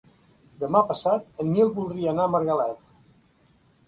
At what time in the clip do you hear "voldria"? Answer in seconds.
1.75-2.09